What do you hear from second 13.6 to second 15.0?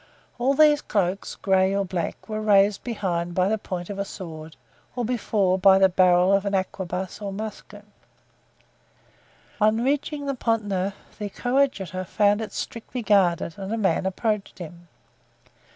a man approached him.